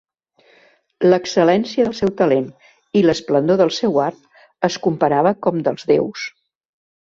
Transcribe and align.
L'excel·lència 1.07 1.85
del 1.87 1.93
seu 1.99 2.11
talent 2.21 2.47
i 3.01 3.03
l'esplendor 3.05 3.59
del 3.61 3.73
seu 3.81 4.01
art 4.07 4.25
es 4.71 4.79
comparava 4.87 5.35
com 5.49 5.63
dels 5.69 5.87
déus. 5.93 6.27